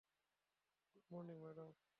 [0.91, 1.71] Good morning, madam!